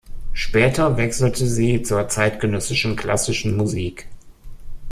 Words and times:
Später 0.33 0.97
wechselte 0.97 1.45
sie 1.45 1.83
zur 1.83 2.07
zeitgenössischen 2.07 2.95
klassischen 2.95 3.55
Musik. 3.55 4.07